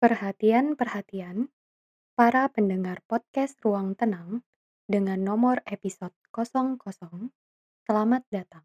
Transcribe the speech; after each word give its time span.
Perhatian 0.00 0.80
perhatian, 0.80 1.52
para 2.16 2.48
pendengar 2.48 3.04
podcast 3.04 3.60
Ruang 3.60 3.92
Tenang 3.92 4.40
dengan 4.88 5.20
nomor 5.20 5.60
episode 5.68 6.16
00, 6.32 6.80
selamat 7.84 8.24
datang. 8.32 8.64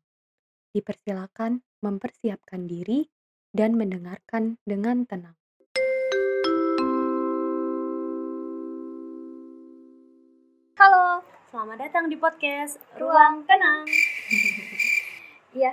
Dipersilakan 0.71 1.59
mempersiapkan 1.83 2.71
diri 2.71 3.11
dan 3.51 3.75
mendengarkan 3.75 4.63
dengan 4.63 5.03
tenang. 5.03 5.35
Halo, 10.79 11.19
selamat 11.51 11.77
datang 11.83 12.07
di 12.07 12.15
podcast 12.15 12.79
Ruang 12.95 13.43
Tenang. 13.43 13.83
Iya, 15.55 15.71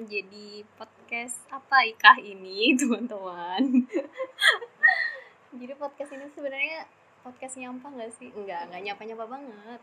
jadi 0.00 0.64
podcast 0.78 1.36
apa 1.52 1.84
ikah 1.88 2.16
ini, 2.20 2.72
teman-teman? 2.80 3.84
jadi 5.52 5.72
podcast 5.76 6.10
ini 6.16 6.26
sebenarnya 6.32 6.88
podcast 7.20 7.60
nyampah 7.60 7.90
nggak 7.92 8.12
sih? 8.16 8.32
Enggak, 8.32 8.72
nggak 8.72 8.82
nyapa-nyapa 8.88 9.24
banget. 9.28 9.80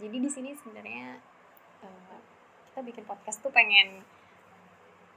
Jadi 0.00 0.16
di 0.16 0.30
sini 0.32 0.50
sebenarnya 0.56 1.20
eh, 1.84 2.18
kita 2.72 2.80
bikin 2.80 3.04
podcast 3.04 3.44
tuh 3.44 3.52
pengen 3.52 4.00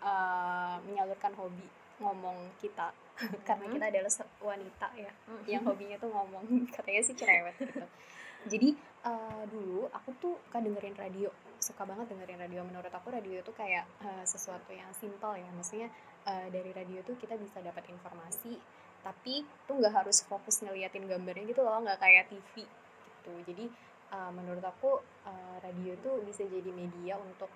eh, 0.04 0.76
menyalurkan 0.84 1.32
hobi 1.40 1.68
ngomong 2.02 2.36
kita 2.60 2.90
karena 3.48 3.66
kita 3.70 3.86
adalah 3.94 4.12
wanita 4.42 4.88
ya 4.98 5.12
yang 5.46 5.64
hobinya 5.64 5.96
tuh 6.02 6.10
ngomong 6.10 6.66
katanya 6.74 7.02
sih 7.06 7.14
cerewet 7.14 7.54
gitu 7.62 7.86
jadi 8.52 8.70
eh, 9.04 9.44
dulu 9.52 9.88
aku 9.92 10.10
tuh 10.20 10.34
suka 10.48 10.60
dengerin 10.64 10.96
radio 10.96 11.30
suka 11.64 11.88
banget 11.88 12.12
dengerin 12.12 12.44
radio. 12.44 12.62
Menurut 12.68 12.92
aku 12.92 13.08
radio 13.16 13.40
itu 13.40 13.52
kayak 13.56 13.88
eh, 14.04 14.26
sesuatu 14.28 14.70
yang 14.76 14.92
simpel 14.92 15.40
ya. 15.40 15.48
Maksudnya 15.56 15.88
eh, 16.28 16.48
dari 16.52 16.76
radio 16.76 17.00
tuh 17.08 17.16
kita 17.16 17.40
bisa 17.40 17.64
dapat 17.64 17.88
informasi 17.88 18.60
tapi 19.04 19.44
tuh 19.68 19.84
nggak 19.84 20.04
harus 20.04 20.24
fokus 20.24 20.64
ngeliatin 20.64 21.04
gambarnya 21.04 21.44
gitu 21.44 21.60
loh 21.60 21.76
nggak 21.84 22.00
kayak 22.04 22.28
TV 22.28 22.68
gitu. 22.68 23.34
Jadi 23.48 23.66
eh, 24.12 24.32
menurut 24.36 24.64
aku 24.64 25.00
eh, 25.24 25.56
radio 25.64 25.96
tuh 26.04 26.20
bisa 26.28 26.44
jadi 26.44 26.72
media 26.72 27.16
untuk 27.16 27.52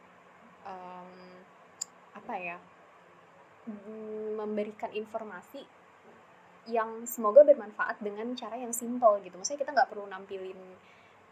em, 0.63 1.11
apa 2.15 2.35
ya 2.39 2.57
memberikan 4.39 4.87
informasi 4.95 5.59
yang 6.71 7.03
semoga 7.03 7.43
bermanfaat 7.43 7.99
dengan 7.99 8.31
cara 8.35 8.55
yang 8.55 8.71
simple 8.71 9.19
gitu. 9.23 9.35
Maksudnya 9.35 9.59
kita 9.59 9.71
nggak 9.75 9.91
perlu 9.91 10.07
nampilin 10.07 10.55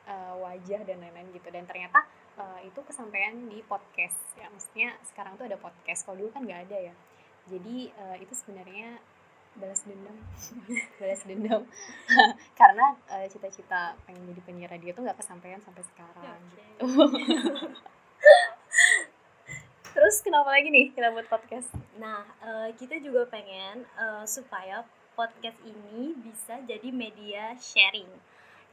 uh, 0.05 0.33
wajah 0.41 0.81
dan 0.85 0.97
lain-lain 1.01 1.29
gitu. 1.35 1.47
Dan 1.51 1.65
ternyata 1.69 2.05
uh, 2.39 2.59
itu 2.63 2.79
kesampaian 2.85 3.35
di 3.49 3.61
podcast. 3.65 4.17
Ya, 4.39 4.47
maksudnya 4.49 4.95
sekarang 5.11 5.37
tuh 5.37 5.45
ada 5.49 5.57
podcast. 5.59 6.05
Kalau 6.05 6.21
dulu 6.21 6.31
kan 6.31 6.45
nggak 6.45 6.71
ada 6.71 6.77
ya. 6.91 6.95
Jadi 7.45 7.93
uh, 7.97 8.17
itu 8.17 8.33
sebenarnya 8.33 8.97
balas 9.55 9.87
dendam, 9.87 10.17
balas 10.99 11.21
dendam. 11.23 11.61
Karena 12.59 12.95
uh, 13.11 13.25
cita-cita 13.31 13.95
pengen 14.03 14.27
jadi 14.33 14.41
penyiar 14.43 14.71
radio 14.71 14.91
tuh 14.91 15.03
nggak 15.05 15.19
kesampaian 15.21 15.61
sampai 15.63 15.83
sekarang. 15.85 16.39
Gitu. 16.53 16.85
Terus 19.95 20.19
kenapa 20.19 20.51
lagi 20.51 20.67
nih 20.67 20.91
kita 20.91 21.07
buat 21.15 21.23
podcast? 21.31 21.71
Nah, 21.95 22.27
eh, 22.43 22.69
kita 22.75 22.99
juga 22.99 23.23
pengen 23.31 23.87
eh, 23.87 24.25
supaya 24.27 24.83
podcast 25.15 25.55
ini 25.63 26.11
bisa 26.19 26.59
jadi 26.67 26.91
media 26.91 27.55
sharing. 27.55 28.11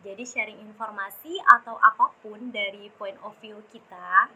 Jadi 0.02 0.22
sharing 0.22 0.58
informasi 0.60 1.38
atau 1.46 1.78
apa 1.78 2.10
pun 2.18 2.50
dari 2.50 2.90
point 2.94 3.16
of 3.22 3.32
view 3.38 3.62
kita 3.70 4.28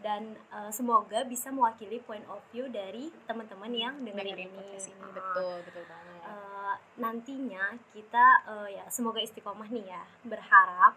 dan 0.00 0.32
eh, 0.32 0.70
semoga 0.72 1.24
bisa 1.24 1.52
mewakili 1.52 2.00
point 2.00 2.24
of 2.28 2.40
view 2.48 2.68
dari 2.68 3.12
teman-teman 3.24 3.68
yang 3.68 3.94
dengerin, 4.00 4.48
dengerin 4.48 4.52
ini. 4.52 4.96
Ah, 4.96 5.12
betul 5.12 5.56
betul 5.64 5.84
banget. 5.84 6.20
eh, 6.24 6.74
nantinya 6.96 7.64
kita 7.92 8.24
eh, 8.46 8.68
ya 8.80 8.84
semoga 8.88 9.20
istiqomah 9.20 9.68
nih 9.68 9.88
ya 9.88 10.02
berharap 10.24 10.96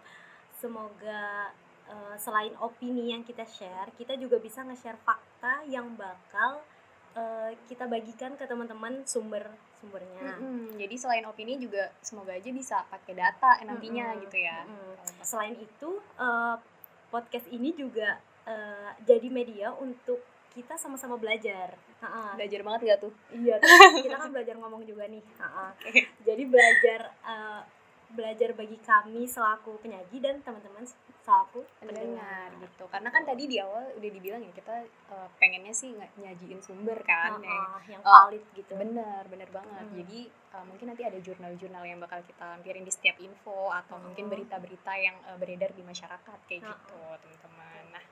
semoga 0.56 1.52
eh, 1.84 2.16
selain 2.16 2.56
opini 2.60 3.12
yang 3.12 3.20
kita 3.20 3.44
share 3.44 3.92
kita 3.96 4.16
juga 4.16 4.40
bisa 4.40 4.64
nge-share 4.64 4.96
fakta 5.04 5.64
yang 5.68 5.92
bakal 5.96 6.64
eh, 7.14 7.50
kita 7.66 7.86
bagikan 7.86 8.34
ke 8.34 8.44
teman-teman 8.44 9.06
sumber 9.06 9.46
sumbernya 9.78 10.34
Mm-mm. 10.36 10.74
Jadi 10.76 10.94
selain 10.96 11.24
opini 11.24 11.56
juga 11.56 11.92
semoga 12.00 12.32
aja 12.32 12.50
bisa 12.50 12.82
pakai 12.88 13.14
data 13.14 13.60
nantinya 13.62 14.14
Mm-mm. 14.14 14.22
gitu 14.28 14.38
ya. 14.38 14.58
Pas- 14.98 15.26
selain 15.26 15.54
itu 15.54 15.90
eh, 16.18 16.56
podcast 17.08 17.46
ini 17.48 17.70
juga 17.72 18.18
eh, 18.44 18.90
jadi 19.02 19.28
media 19.30 19.70
untuk 19.76 20.18
kita 20.54 20.78
sama-sama 20.78 21.18
belajar 21.18 21.74
Ha-ha. 22.04 22.36
Belajar 22.36 22.60
banget 22.60 22.80
gak 22.84 23.00
tuh? 23.08 23.12
Iya, 23.32 23.56
kita 24.04 24.16
kan 24.20 24.28
belajar 24.28 24.54
ngomong 24.60 24.84
juga 24.84 25.08
nih. 25.08 25.24
Ha-ha. 25.40 25.72
Jadi 26.28 26.42
belajar 26.44 27.00
eh, 27.24 27.60
belajar 28.14 28.54
bagi 28.54 28.78
kami 28.78 29.26
selaku 29.26 29.76
penyaji 29.78 30.16
dan 30.18 30.38
teman-teman 30.40 30.86
selaku 31.24 31.64
Pendengar 31.80 32.52
gitu. 32.60 32.84
Karena 32.86 33.08
kan 33.08 33.24
tadi 33.24 33.44
di 33.44 33.56
awal 33.56 33.90
udah 33.92 34.10
dibilang 34.10 34.40
ya 34.40 34.52
kita 34.52 34.74
eh, 34.84 35.28
pengennya 35.36 35.72
sih 35.72 35.90
nggak 35.90 36.14
nyajiin 36.16 36.60
sumber 36.60 37.00
kan. 37.02 37.36
Ha-ha, 37.36 37.44
yang 37.44 37.64
yang 37.90 38.02
Oh, 38.02 38.28
valid 38.28 38.44
gitu. 38.52 38.72
Bener, 38.74 39.22
bener 39.26 39.48
banget. 39.48 39.84
Hmm. 39.84 39.96
Jadi 39.98 40.20
eh, 40.28 40.64
mungkin 40.64 40.86
nanti 40.86 41.02
ada 41.02 41.18
jurnal-jurnal 41.18 41.82
yang 41.82 41.98
bakal 41.98 42.20
kita 42.22 42.44
lampirin 42.46 42.82
di 42.82 42.92
setiap 42.92 43.16
info 43.18 43.68
atau 43.70 43.96
mungkin 43.98 44.28
Hmm. 44.28 44.32
berita-berita 44.32 44.92
yang 44.94 45.16
eh, 45.24 45.36
beredar 45.36 45.70
di 45.70 45.82
masyarakat 45.82 46.38
kayak 46.44 46.60
Hmm. 46.60 46.70
gitu, 46.70 46.98
teman-teman. 47.18 47.82
Nah, 47.90 48.04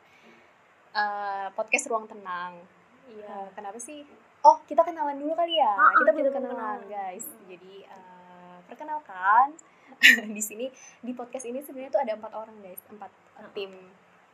eh, 0.93 1.47
podcast 1.53 1.84
ruang 1.87 2.07
tenang. 2.07 2.59
Iya. 3.07 3.27
Eh, 3.27 3.49
kenapa 3.53 3.77
sih? 3.77 4.03
Oh, 4.41 4.59
kita 4.65 4.83
kenalan 4.83 5.15
dulu 5.17 5.33
kali 5.33 5.55
ya. 5.55 5.71
Ah, 5.71 5.93
kita 5.95 6.11
belum 6.11 6.33
kenalan, 6.33 6.81
guys. 6.87 7.27
Jadi 7.45 7.84
eh, 7.84 8.57
perkenalkan 8.65 9.53
di 10.36 10.42
sini 10.42 10.66
di 11.00 11.12
podcast 11.12 11.47
ini 11.47 11.60
sebenarnya 11.62 11.92
tuh 11.92 12.03
ada 12.03 12.12
empat 12.16 12.32
orang, 12.34 12.56
guys. 12.60 12.80
Empat 12.88 13.10
tim 13.53 13.72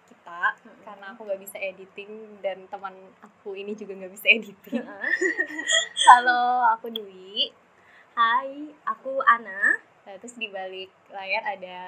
kita 0.09 0.41
Mm-mm. 0.65 0.81
karena 0.89 1.07
aku 1.13 1.21
nggak 1.29 1.41
bisa 1.45 1.57
editing 1.61 2.41
dan 2.41 2.65
teman 2.73 2.97
aku 3.21 3.53
ini 3.53 3.77
juga 3.77 3.93
nggak 3.93 4.13
bisa 4.13 4.27
editing. 4.29 4.81
Halo, 6.09 6.65
aku 6.77 6.89
Dwi. 6.89 7.53
Hai, 8.17 8.73
aku 8.89 9.21
Ana. 9.23 9.77
Nah, 10.09 10.17
terus 10.17 10.41
di 10.41 10.49
balik 10.49 10.89
layar 11.13 11.45
ada 11.45 11.81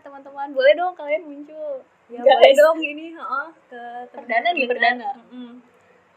teman-teman. 0.00 0.54
Boleh 0.54 0.72
dong 0.78 0.94
kalian 0.94 1.26
muncul. 1.26 1.82
Ya 2.06 2.22
Guys. 2.22 2.30
boleh 2.38 2.52
dong 2.54 2.78
ini 2.78 3.06
heeh, 3.14 3.46
ke 3.66 3.82
Perdana 4.14 4.48
nih, 4.54 4.66
perdana. 4.70 5.10
Mm-mm. 5.18 5.58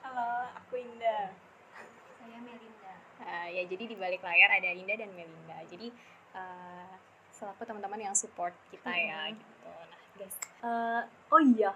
Halo, 0.06 0.30
aku 0.54 0.78
Indah. 0.78 1.43
Saya. 3.34 3.42
Uh, 3.44 3.50
ya 3.52 3.64
jadi 3.66 3.84
di 3.88 3.96
balik 3.96 4.22
layar 4.22 4.50
ada 4.52 4.70
Indah 4.70 4.94
dan 4.96 5.10
Melinda. 5.12 5.58
Jadi 5.66 5.90
uh, 6.32 6.94
selaku 7.30 7.66
teman-teman 7.66 7.98
yang 8.00 8.14
support 8.14 8.54
kita 8.70 8.88
ya 8.88 9.28
Mhm. 9.28 9.36
gitu. 9.36 9.70
Nah, 9.70 10.00
guys, 10.16 10.36
Eh, 10.64 11.02
oh 11.28 11.42
iya, 11.44 11.74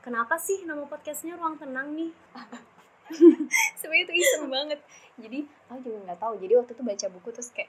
kenapa 0.00 0.38
sih 0.38 0.64
nama 0.64 0.86
podcastnya 0.86 1.34
Ruang 1.34 1.58
Tenang 1.58 1.92
nih? 1.92 2.08
sebenarnya 3.76 4.04
itu 4.06 4.14
iseng 4.16 4.46
banget. 4.48 4.80
Jadi 5.18 5.38
aku 5.66 5.78
juga 5.82 5.98
nggak 6.06 6.20
tahu. 6.20 6.34
Jadi 6.38 6.52
waktu 6.54 6.72
itu 6.72 6.82
baca 6.82 7.06
buku 7.10 7.28
terus 7.30 7.50
kayak 7.50 7.68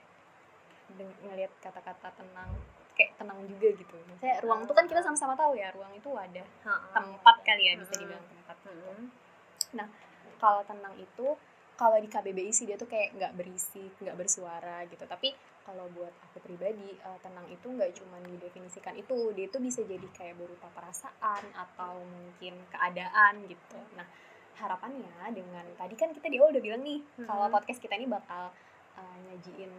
ngelihat 0.96 1.52
kata-kata 1.58 2.08
tenang 2.14 2.52
kayak 2.92 3.16
tenang 3.16 3.36
juga 3.42 3.68
gitu. 3.74 3.96
Maksudnya 4.06 4.38
ruang 4.40 4.62
itu 4.62 4.72
kan 4.72 4.84
kita 4.86 5.00
sama-sama 5.00 5.32
tahu 5.32 5.56
ya, 5.56 5.72
ruang 5.72 5.92
itu 5.92 6.08
wadah, 6.08 6.44
tempat 6.92 7.36
kali 7.42 7.62
ya 7.64 7.74
bisa 7.74 7.96
dibilang 7.96 8.20
tempat. 8.22 8.56
Mm-mm. 8.68 9.88
Kalau 10.36 10.60
tenang 10.64 10.94
itu 10.96 11.26
kalau 11.74 11.96
di 11.96 12.06
KBBI 12.06 12.50
sih 12.50 12.64
dia 12.64 12.74
tuh 12.74 12.86
kayak 12.86 13.12
nggak 13.12 13.32
berisik, 13.34 13.92
nggak 13.98 14.14
bersuara 14.14 14.84
gitu. 14.86 15.02
Tapi 15.02 15.32
kalau 15.62 15.86
buat 15.88 16.12
aku 16.22 16.38
pribadi 16.40 16.92
eh, 16.92 17.18
tenang 17.18 17.46
itu 17.46 17.66
nggak 17.66 17.90
cuma 17.94 18.18
didefinisikan 18.20 18.94
itu, 18.94 19.14
dia 19.32 19.46
itu 19.46 19.58
bisa 19.58 19.80
jadi 19.82 20.06
kayak 20.10 20.36
berupa 20.36 20.68
perasaan 20.70 21.42
atau 21.52 21.98
mungkin 22.02 22.54
keadaan 22.68 23.46
gitu. 23.46 23.78
Nah 23.92 24.06
harapannya 24.54 25.08
dengan 25.30 25.64
tadi 25.74 25.94
kan 25.94 26.10
kita 26.10 26.28
di 26.28 26.36
awal 26.36 26.52
udah 26.52 26.62
bilang 26.62 26.82
nih 26.82 27.00
kalau 27.20 27.46
Mhm. 27.46 27.54
podcast 27.54 27.78
kita 27.78 27.94
ini 27.94 28.06
bakal 28.06 28.52
eh, 28.92 29.16
nyajiin 29.24 29.72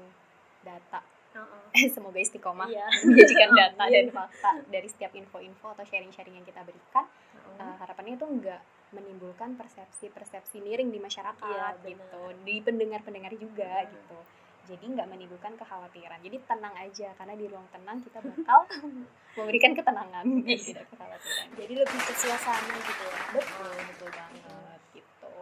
data, 0.62 1.00
Ha-ha. 1.32 1.58
semoga 1.94 2.18
istiqomah 2.18 2.66
Iya. 2.66 2.88
menyajikan 3.06 3.50
data 3.60 3.84
dan 3.84 4.04
Amin. 4.04 4.10
fakta 4.10 4.52
dari 4.66 4.88
setiap 4.88 5.14
info-info 5.14 5.68
atau 5.70 5.84
sharing-sharing 5.84 6.34
yang 6.34 6.44
kita 6.44 6.62
berikan 6.62 7.06
Ha-ha. 7.06 7.62
uh, 7.62 7.76
harapannya 7.78 8.16
itu 8.16 8.26
enggak 8.26 8.60
menimbulkan 8.94 9.54
persepsi-persepsi 9.54 10.58
miring 10.58 10.88
di 10.88 10.98
masyarakat 10.98 11.42
Iya, 11.44 11.76
benar. 11.76 11.92
gitu 11.92 12.22
di 12.42 12.56
pendengar-pendengar 12.60 13.34
juga 13.34 13.82
Hmm. 13.82 13.92
gitu. 13.92 14.18
Jadi 14.64 14.86
nggak 14.90 15.08
menimbulkan 15.08 15.54
kekhawatiran. 15.54 16.20
Jadi 16.20 16.38
tenang 16.42 16.72
aja 16.74 17.12
karena 17.14 17.34
di 17.34 17.46
ruang 17.46 17.68
tenang 17.68 18.00
kita 18.00 18.22
bakal 18.22 18.60
memberikan 19.36 19.74
ketenangan. 19.74 20.24
Dan 20.24 20.48
tidak 20.56 20.86
kekhawatiran. 20.88 21.46
Jadi 21.54 21.74
lebih 21.76 22.00
ke 22.00 22.14
suasana 22.16 22.76
gitu 22.80 23.04
ya. 23.04 23.20
betul 23.34 23.76
betul. 23.84 24.10
banget. 24.10 24.80
Gitu. 24.94 25.34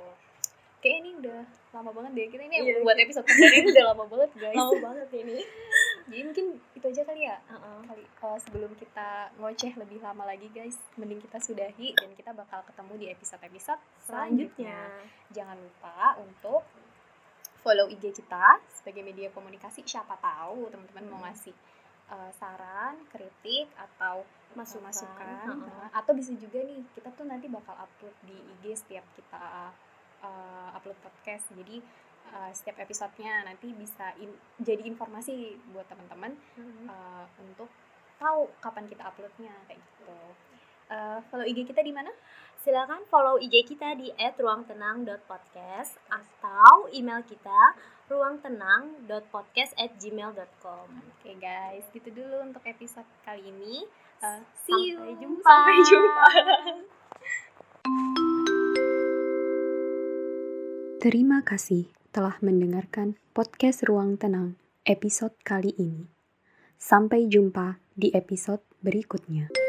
Kayak 0.81 0.95
ini 0.97 1.09
udah 1.21 1.39
lama 1.71 1.91
banget 1.93 2.11
deh. 2.11 2.27
Kita 2.27 2.43
ini 2.43 2.55
Iya, 2.57 2.81
buat 2.81 2.97
episode 2.97 3.21
perdana 3.23 3.53
ini 3.53 3.67
udah 3.69 3.85
lama 3.85 4.03
banget 4.09 4.29
guys. 4.33 4.57
Lama 4.57 4.77
banget 4.81 5.09
ini. 5.13 5.37
jadi 6.11 6.21
mungkin 6.27 6.47
itu 6.75 6.85
aja 6.85 7.01
kali 7.07 7.21
ya 7.23 7.37
Ha-ha. 7.47 7.87
kali 7.87 8.03
uh, 8.03 8.37
sebelum 8.43 8.71
kita 8.75 9.31
ngoceh 9.39 9.71
lebih 9.79 10.03
lama 10.03 10.27
lagi 10.27 10.51
guys 10.51 10.75
mending 10.99 11.23
kita 11.23 11.39
sudahi 11.39 11.95
dan 11.95 12.11
kita 12.13 12.35
bakal 12.35 12.59
ketemu 12.67 12.93
di 12.99 13.05
episode-episode 13.09 13.79
selanjutnya 14.03 14.75
Selanjutnya. 14.75 14.79
jangan 15.31 15.57
lupa 15.57 15.95
untuk 16.19 16.61
follow 17.61 17.85
IG 17.87 18.09
kita 18.17 18.57
sebagai 18.73 19.05
media 19.05 19.29
komunikasi. 19.29 19.85
Siapa 19.85 20.17
tahu 20.17 20.73
teman-teman 20.73 21.05
mau 21.13 21.21
ngasih 21.29 21.53
uh, 22.09 22.33
saran, 22.33 22.97
kritik 23.13 23.69
atau 23.77 24.25
masukan, 24.57 24.89
masukan 24.89 25.29
uh-uh. 25.45 25.69
uh, 25.69 25.89
atau 25.93 26.11
bisa 26.17 26.33
juga 26.35 26.57
nih 26.57 26.81
kita 26.97 27.13
tuh 27.13 27.23
nanti 27.29 27.45
bakal 27.47 27.77
upload 27.77 28.17
di 28.25 28.33
IG 28.33 28.81
setiap 28.81 29.05
kita 29.13 29.69
uh, 30.25 30.69
upload 30.73 30.97
podcast. 31.05 31.53
Jadi 31.53 31.85
uh, 32.29 32.51
setiap 32.51 32.79
episodenya 32.79 33.43
nanti 33.43 33.71
bisa 33.71 34.11
in- 34.17 34.37
jadi 34.57 34.81
informasi 34.85 35.55
buat 35.69 35.85
teman-teman 35.85 36.31
Mhm. 36.55 36.85
uh, 36.85 37.25
untuk 37.39 37.67
tahu 38.15 38.47
kapan 38.59 38.85
kita 38.85 39.01
uploadnya 39.03 39.51
kayak 39.65 39.79
gitu. 39.79 40.15
Uh, 40.87 41.17
follow 41.27 41.43
IG 41.43 41.63
kita 41.63 41.79
di 41.79 41.89
mana? 41.89 42.09
Silakan 42.59 43.01
follow 43.07 43.35
IG 43.35 43.63
kita 43.65 43.95
di 43.95 44.11
@ruangtenang.podcast 44.13 45.95
atau 46.05 46.85
email 46.91 47.23
kita 47.23 47.73
ruangtenang.podcast@gmail.com. 48.05 50.87
Oke 51.15 51.31
guys, 51.37 51.83
gitu 51.89 52.09
dulu 52.11 52.35
untuk 52.43 52.61
episode 52.63 53.07
kali 53.23 53.41
ini. 53.41 53.87
Uh, 54.21 54.37
Sampai 54.61 54.67
see 54.67 54.93
you. 54.93 54.99
jumpa. 55.17 55.47
Sampai 55.47 55.77
jumpa. 55.81 56.25
Terima 61.01 61.41
kasih 61.41 62.00
telah 62.11 62.35
mendengarkan 62.43 63.15
podcast 63.31 63.87
Ruang 63.87 64.19
Tenang 64.19 64.59
episode 64.83 65.31
kali 65.47 65.71
ini. 65.79 66.11
Sampai 66.75 67.31
jumpa 67.31 67.79
di 67.95 68.11
episode 68.11 68.59
berikutnya. 68.83 69.60